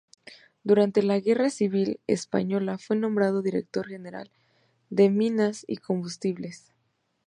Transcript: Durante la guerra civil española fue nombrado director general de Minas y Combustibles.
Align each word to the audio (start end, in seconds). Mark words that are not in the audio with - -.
Durante 0.63 1.03
la 1.03 1.19
guerra 1.19 1.51
civil 1.51 1.99
española 2.07 2.79
fue 2.79 2.95
nombrado 2.95 3.43
director 3.43 3.85
general 3.85 4.31
de 4.89 5.11
Minas 5.11 5.63
y 5.67 5.77
Combustibles. 5.77 6.73